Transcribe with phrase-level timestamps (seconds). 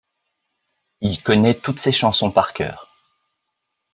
[1.01, 2.89] Il connaît toutes ses chansons par cœur.